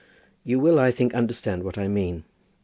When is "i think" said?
0.79-1.13